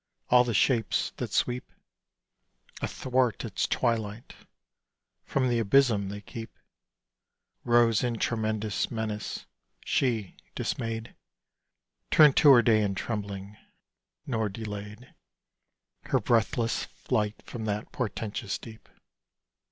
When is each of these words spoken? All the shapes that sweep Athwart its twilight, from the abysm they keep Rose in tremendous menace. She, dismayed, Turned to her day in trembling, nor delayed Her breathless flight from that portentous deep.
All 0.29 0.43
the 0.43 0.55
shapes 0.55 1.11
that 1.17 1.31
sweep 1.31 1.71
Athwart 2.81 3.45
its 3.45 3.67
twilight, 3.67 4.33
from 5.25 5.47
the 5.47 5.59
abysm 5.59 6.09
they 6.09 6.21
keep 6.21 6.49
Rose 7.63 8.03
in 8.03 8.17
tremendous 8.17 8.89
menace. 8.89 9.45
She, 9.85 10.37
dismayed, 10.55 11.13
Turned 12.09 12.35
to 12.37 12.49
her 12.51 12.63
day 12.63 12.81
in 12.81 12.95
trembling, 12.95 13.57
nor 14.25 14.49
delayed 14.49 15.13
Her 16.05 16.19
breathless 16.19 16.85
flight 16.85 17.35
from 17.43 17.65
that 17.65 17.91
portentous 17.91 18.57
deep. 18.57 18.89